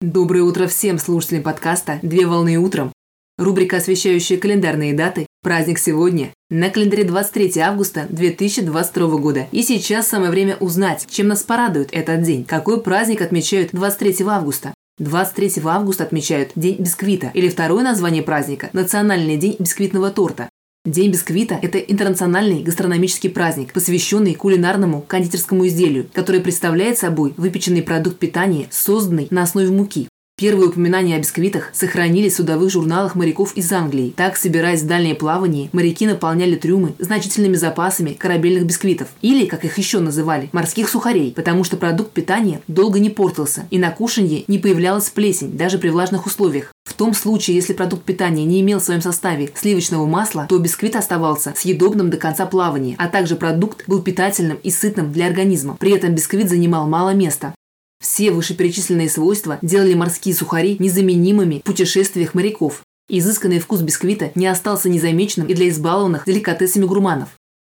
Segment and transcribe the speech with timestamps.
[0.00, 2.92] Доброе утро всем слушателям подкаста «Две волны утром».
[3.36, 5.26] Рубрика, освещающая календарные даты.
[5.42, 6.30] Праздник сегодня.
[6.50, 9.48] На календаре 23 августа 2022 года.
[9.50, 12.44] И сейчас самое время узнать, чем нас порадует этот день.
[12.44, 14.72] Какой праздник отмечают 23 августа?
[14.98, 20.48] 23 августа отмечают День бисквита, или второе название праздника– Национальный день бисквитного торта.
[20.88, 28.18] День бисквита– это интернациональный гастрономический праздник, посвященный кулинарному кондитерскому изделию, который представляет собой выпеченный продукт
[28.18, 30.08] питания, созданный на основе муки.
[30.38, 34.14] Первые упоминания о бисквитах сохранились в судовых журналах моряков из Англии.
[34.16, 39.76] Так, собираясь в дальнее плавание, моряки наполняли трюмы значительными запасами корабельных бисквитов, или, как их
[39.76, 44.58] еще называли, морских сухарей, потому что продукт питания долго не портился, и на кушанье не
[44.58, 46.72] появлялась плесень, даже при влажных условиях.
[46.98, 51.54] Том случае, если продукт питания не имел в своем составе сливочного масла, то бисквит оставался
[51.56, 55.76] съедобным до конца плавания, а также продукт был питательным и сытным для организма.
[55.78, 57.54] При этом бисквит занимал мало места.
[58.02, 62.82] Все вышеперечисленные свойства делали морские сухари незаменимыми в путешествиях моряков.
[63.08, 67.28] Изысканный вкус бисквита не остался незамеченным и для избалованных деликатесами гурманов.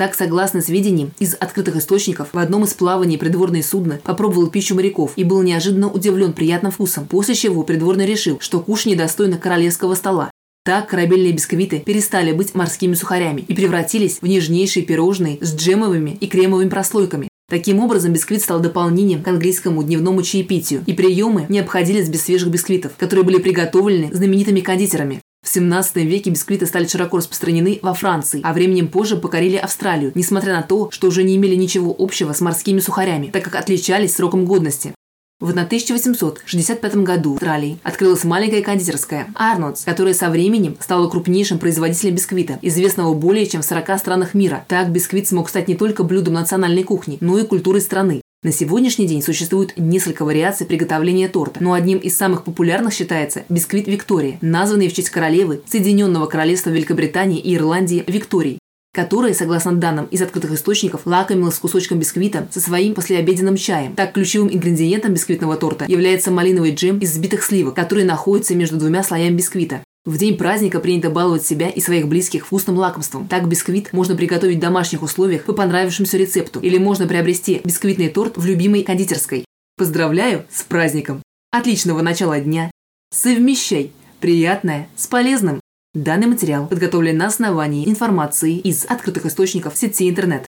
[0.00, 5.12] Так, согласно сведениям из открытых источников, в одном из плаваний придворное судно попробовал пищу моряков
[5.16, 10.30] и был неожиданно удивлен приятным вкусом, после чего придворный решил, что кушанье достойно королевского стола.
[10.64, 16.26] Так корабельные бисквиты перестали быть морскими сухарями и превратились в нежнейшие пирожные с джемовыми и
[16.28, 17.28] кремовыми прослойками.
[17.50, 22.48] Таким образом, бисквит стал дополнением к английскому дневному чаепитию, и приемы не обходились без свежих
[22.48, 25.20] бисквитов, которые были приготовлены знаменитыми кондитерами.
[25.42, 30.54] В 17 веке бисквиты стали широко распространены во Франции, а временем позже покорили Австралию, несмотря
[30.54, 34.44] на то, что уже не имели ничего общего с морскими сухарями, так как отличались сроком
[34.44, 34.94] годности.
[35.40, 42.14] В 1865 году в Австралии открылась маленькая кондитерская Арнольдс, которая со временем стала крупнейшим производителем
[42.14, 44.66] бисквита, известного более чем в 40 странах мира.
[44.68, 48.20] Так бисквит смог стать не только блюдом национальной кухни, но и культурой страны.
[48.42, 53.86] На сегодняшний день существует несколько вариаций приготовления торта, но одним из самых популярных считается бисквит
[53.86, 58.58] Виктория, названный в честь королевы Соединенного Королевства Великобритании и Ирландии Виктории
[58.92, 63.94] которая, согласно данным из открытых источников, лакомилась кусочком бисквита со своим послеобеденным чаем.
[63.94, 69.04] Так, ключевым ингредиентом бисквитного торта является малиновый джем из взбитых сливок, который находится между двумя
[69.04, 69.84] слоями бисквита.
[70.10, 73.28] В день праздника принято баловать себя и своих близких вкусным лакомством.
[73.28, 78.36] Так бисквит можно приготовить в домашних условиях по понравившемуся рецепту, или можно приобрести бисквитный торт
[78.36, 79.44] в любимой кондитерской.
[79.76, 81.22] Поздравляю с праздником!
[81.52, 82.72] Отличного начала дня!
[83.14, 85.60] Совмещай приятное с полезным!
[85.94, 90.44] Данный материал подготовлен на основании информации из открытых источников сети интернет.